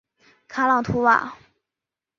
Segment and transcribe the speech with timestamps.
[0.47, 1.37] 卡朗图瓦。